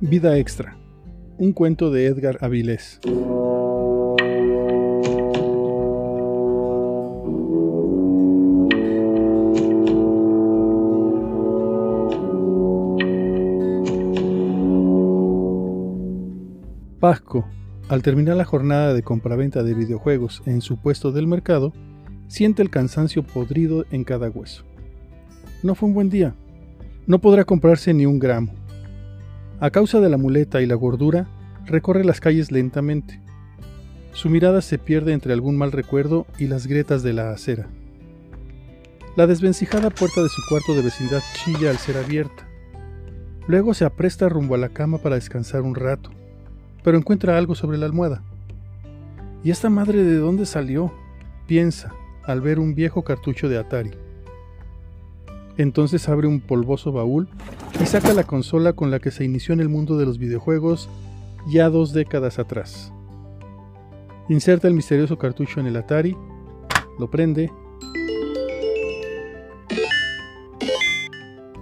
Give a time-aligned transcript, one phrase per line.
[0.00, 0.78] Vida Extra,
[1.38, 3.00] un cuento de Edgar Avilés.
[17.00, 17.44] Pasco,
[17.88, 21.72] al terminar la jornada de compraventa de videojuegos en su puesto del mercado,
[22.28, 24.64] siente el cansancio podrido en cada hueso.
[25.64, 26.36] No fue un buen día.
[27.08, 28.57] No podrá comprarse ni un gramo.
[29.60, 31.26] A causa de la muleta y la gordura,
[31.66, 33.20] recorre las calles lentamente.
[34.12, 37.66] Su mirada se pierde entre algún mal recuerdo y las grietas de la acera.
[39.16, 42.46] La desvencijada puerta de su cuarto de vecindad chilla al ser abierta.
[43.48, 46.10] Luego se apresta rumbo a la cama para descansar un rato,
[46.84, 48.22] pero encuentra algo sobre la almohada.
[49.42, 50.92] ¿Y esta madre de dónde salió?
[51.48, 53.90] piensa al ver un viejo cartucho de Atari.
[55.58, 57.28] Entonces abre un polvoso baúl
[57.82, 60.88] y saca la consola con la que se inició en el mundo de los videojuegos
[61.48, 62.92] ya dos décadas atrás.
[64.28, 66.16] Inserta el misterioso cartucho en el Atari,
[66.98, 67.50] lo prende.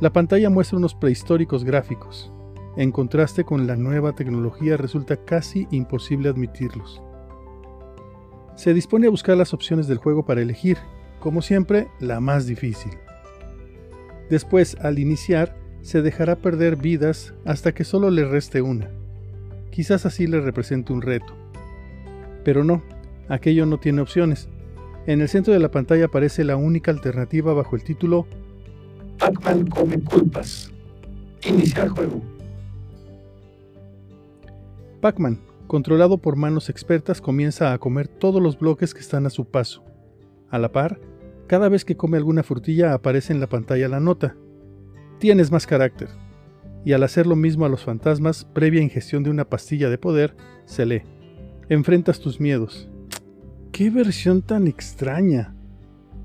[0.00, 2.30] La pantalla muestra unos prehistóricos gráficos.
[2.76, 7.02] En contraste con la nueva tecnología resulta casi imposible admitirlos.
[8.54, 10.78] Se dispone a buscar las opciones del juego para elegir,
[11.20, 12.92] como siempre, la más difícil.
[14.30, 18.90] Después, al iniciar, se dejará perder vidas hasta que solo le reste una.
[19.70, 21.34] Quizás así le represente un reto.
[22.44, 22.82] Pero no,
[23.28, 24.48] aquello no tiene opciones.
[25.06, 28.26] En el centro de la pantalla aparece la única alternativa bajo el título
[29.18, 30.70] Pac-Man come culpas.
[31.44, 32.22] Iniciar juego.
[35.00, 39.44] Pac-Man, controlado por manos expertas, comienza a comer todos los bloques que están a su
[39.44, 39.84] paso.
[40.50, 41.00] A la par,
[41.48, 44.36] cada vez que come alguna frutilla aparece en la pantalla la nota.
[45.18, 46.08] Tienes más carácter.
[46.84, 50.36] Y al hacer lo mismo a los fantasmas, previa ingestión de una pastilla de poder,
[50.66, 51.02] se lee.
[51.68, 52.88] Enfrentas tus miedos.
[53.72, 55.54] ¡Qué versión tan extraña!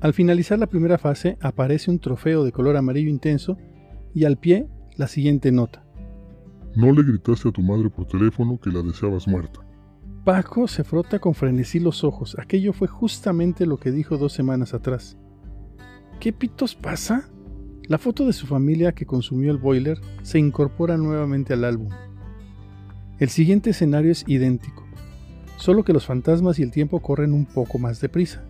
[0.00, 3.58] Al finalizar la primera fase aparece un trofeo de color amarillo intenso
[4.14, 4.66] y al pie
[4.96, 5.84] la siguiente nota.
[6.74, 9.60] No le gritaste a tu madre por teléfono que la deseabas muerta.
[10.24, 12.36] Paco se frota con frenesí los ojos.
[12.38, 15.16] Aquello fue justamente lo que dijo dos semanas atrás.
[16.20, 17.30] ¿Qué pitos pasa?
[17.84, 21.88] La foto de su familia que consumió el boiler se incorpora nuevamente al álbum.
[23.18, 24.84] El siguiente escenario es idéntico,
[25.56, 28.44] solo que los fantasmas y el tiempo corren un poco más deprisa.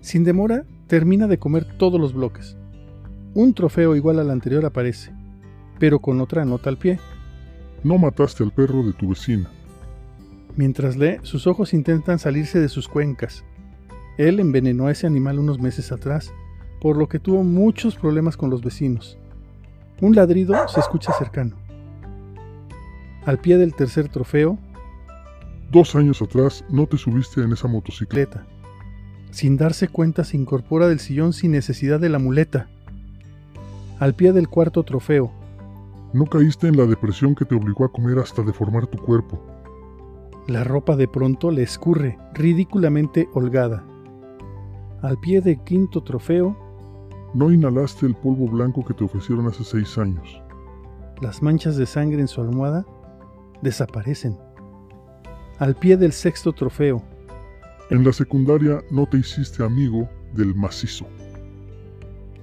[0.00, 2.56] Sin demora, termina de comer todos los bloques.
[3.34, 5.12] Un trofeo igual al anterior aparece,
[5.80, 7.00] pero con otra nota al pie.
[7.82, 9.50] No mataste al perro de tu vecina.
[10.56, 13.44] Mientras lee, sus ojos intentan salirse de sus cuencas.
[14.16, 16.32] Él envenenó a ese animal unos meses atrás,
[16.80, 19.18] por lo que tuvo muchos problemas con los vecinos.
[20.00, 21.56] Un ladrido se escucha cercano.
[23.26, 24.58] Al pie del tercer trofeo,
[25.70, 28.46] Dos años atrás no te subiste en esa motocicleta.
[29.32, 32.68] Sin darse cuenta se incorpora del sillón sin necesidad de la muleta.
[33.98, 35.32] Al pie del cuarto trofeo,
[36.12, 39.42] No caíste en la depresión que te obligó a comer hasta deformar tu cuerpo.
[40.46, 43.84] La ropa de pronto le escurre, ridículamente holgada.
[45.02, 46.56] Al pie del quinto trofeo,
[47.34, 50.40] No inhalaste el polvo blanco que te ofrecieron hace seis años.
[51.20, 52.84] las manchas de sangre en su almohada
[53.62, 54.38] desaparecen.
[55.58, 57.02] Al pie del sexto trofeo,
[57.90, 61.06] En la secundaria no te hiciste amigo del macizo.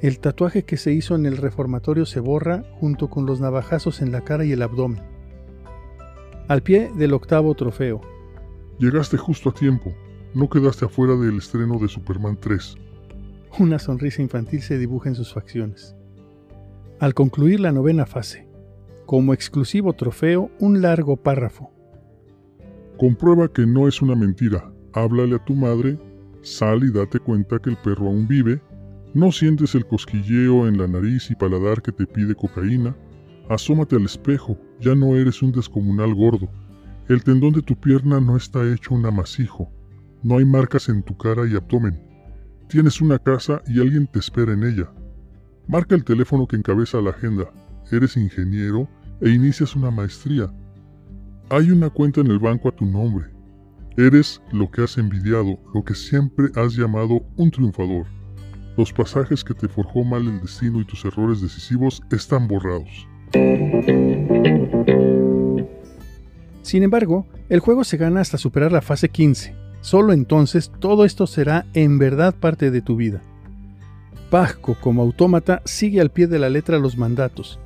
[0.00, 4.12] el tatuaje que se hizo en el reformatorio se borra junto con los navajazos en
[4.12, 5.02] la cara y el abdomen.
[6.48, 8.00] Al pie del octavo trofeo,
[8.78, 9.92] Llegaste justo a tiempo.
[10.34, 12.76] No quedaste afuera del estreno de Superman 3.
[13.58, 15.96] una sonrisa infantil se dibuja en sus facciones.
[17.00, 18.48] Al concluir la novena fase,
[19.04, 21.72] como exclusivo trofeo, un largo párrafo.
[22.98, 24.70] Comprueba que no es una mentira.
[24.92, 25.98] Háblale a tu madre,
[26.42, 28.60] sal y date cuenta que el perro aún vive.
[29.12, 32.96] No sientes el cosquilleo en la nariz y paladar que te pide cocaína.
[33.48, 36.48] Asómate al espejo, ya no eres un descomunal gordo.
[37.08, 39.70] El tendón de tu pierna no está hecho un amasijo.
[40.22, 42.00] No hay marcas en tu cara y abdomen.
[42.68, 44.90] Tienes una casa y alguien te espera en ella.
[45.66, 47.44] Marca el teléfono que encabeza la agenda.
[47.90, 48.88] Eres ingeniero
[49.20, 50.52] e inicias una maestría.
[51.50, 53.26] Hay una cuenta en el banco a tu nombre.
[53.96, 58.06] Eres lo que has envidiado, lo que siempre has llamado un triunfador.
[58.76, 63.08] Los pasajes que te forjó mal el destino y tus errores decisivos están borrados.
[66.68, 69.54] Sin embargo, el juego se gana hasta superar la fase 15.
[69.80, 73.22] Solo entonces todo esto será en verdad parte de tu vida.
[74.28, 77.58] Pasco, como autómata, sigue al pie de la letra los mandatos,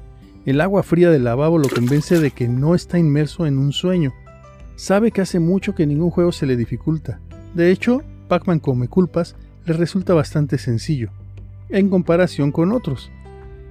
[0.47, 4.13] El agua fría del lavabo lo convence de que no está inmerso en un sueño.
[4.77, 7.19] Sabe que hace mucho que ningún juego se le dificulta.
[7.55, 9.35] De hecho, Pac-Man Come Culpas
[9.67, 11.11] le resulta bastante sencillo,
[11.71, 13.11] en comparación con otros.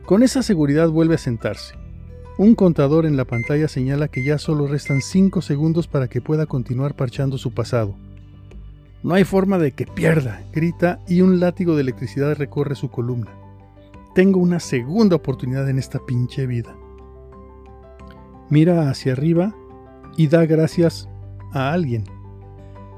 [0.06, 1.81] Con esa seguridad vuelve a sentarse.
[2.42, 6.48] Un contador en la pantalla señala que ya solo restan 5 segundos para que pueda
[6.48, 7.94] continuar parchando su pasado.
[9.04, 13.30] No hay forma de que pierda, grita y un látigo de electricidad recorre su columna.
[14.16, 16.76] Tengo una segunda oportunidad en esta pinche vida.
[18.50, 19.56] Mira hacia arriba
[20.18, 21.08] y da gracias
[21.54, 22.06] a alguien.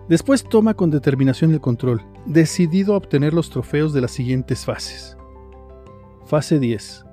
[0.07, 5.17] Después toma con determinación el control, decidido a obtener los trofeos de las siguientes fases.
[6.23, 7.07] Fase 10.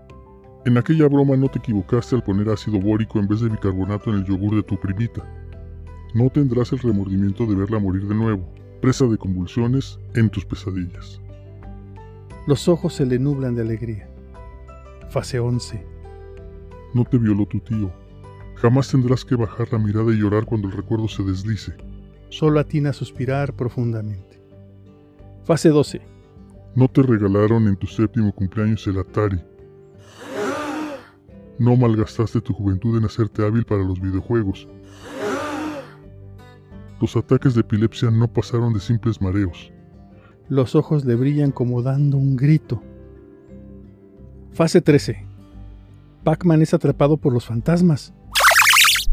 [0.67, 4.17] En aquella broma no te equivocaste al poner ácido bórico en vez de bicarbonato en
[4.17, 5.25] el yogur de tu primita.
[6.13, 8.47] No tendrás el remordimiento de verla morir de nuevo,
[8.83, 11.19] presa de convulsiones en tus pesadillas.
[12.47, 14.09] Los ojos se le nublan de alegría.
[15.09, 15.83] Fase 11.
[16.93, 17.91] No te violó tu tío.
[18.57, 21.73] Jamás tendrás que bajar la mirada y llorar cuando el recuerdo se deslice.
[22.29, 24.43] Solo atina a suspirar profundamente.
[25.45, 26.03] Fase 12.
[26.75, 29.41] No te regalaron en tu séptimo cumpleaños el Atari.
[31.61, 34.67] No malgastaste tu juventud en hacerte hábil para los videojuegos.
[37.03, 39.71] Los ataques de epilepsia no pasaron de simples mareos.
[40.49, 42.83] Los ojos le brillan como dando un grito.
[44.55, 45.23] Fase 13.
[46.25, 48.15] Pac-Man es atrapado por los fantasmas.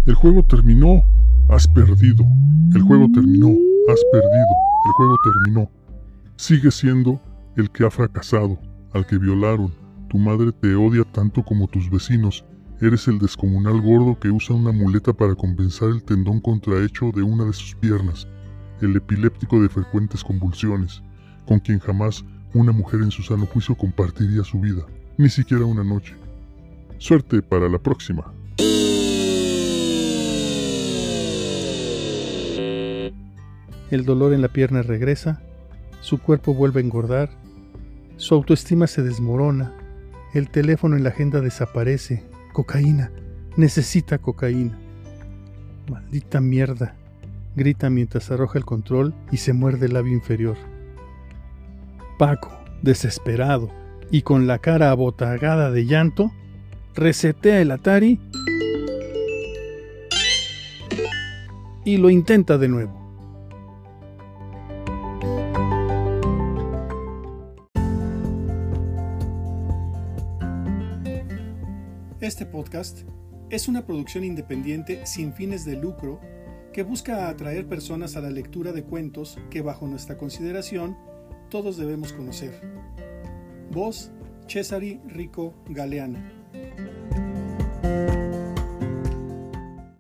[0.06, 1.04] El juego terminó.
[1.50, 2.26] Has perdido.
[2.74, 3.50] El juego terminó.
[3.90, 4.56] Has perdido.
[4.86, 5.70] El juego terminó.
[6.38, 7.20] Sigue siendo
[7.58, 8.58] el que ha fracasado,
[8.94, 9.74] al que violaron.
[10.10, 12.46] Tu madre te odia tanto como tus vecinos.
[12.80, 17.44] Eres el descomunal gordo que usa una muleta para compensar el tendón contrahecho de una
[17.44, 18.28] de sus piernas.
[18.82, 21.02] El epiléptico de frecuentes convulsiones,
[21.46, 22.24] con quien jamás
[22.54, 24.84] una mujer en su sano juicio compartiría su vida,
[25.18, 26.16] ni siquiera una noche.
[27.00, 28.32] Suerte para la próxima.
[33.90, 35.42] El dolor en la pierna regresa,
[36.02, 37.30] su cuerpo vuelve a engordar,
[38.18, 39.74] su autoestima se desmorona,
[40.34, 43.12] el teléfono en la agenda desaparece, cocaína,
[43.56, 44.78] necesita cocaína.
[45.90, 46.96] Maldita mierda,
[47.56, 50.58] grita mientras arroja el control y se muerde el labio inferior.
[52.18, 52.52] Paco,
[52.82, 53.72] desesperado
[54.12, 56.32] y con la cara abotagada de llanto,
[56.96, 58.20] resetea el Atari
[61.86, 63.07] y lo intenta de nuevo.
[72.38, 73.00] Este podcast
[73.50, 76.22] es una producción independiente sin fines de lucro
[76.72, 80.96] que busca atraer personas a la lectura de cuentos que bajo nuestra consideración
[81.50, 82.62] todos debemos conocer.
[83.72, 84.12] Voz
[84.48, 86.20] Cesari Rico Galeano.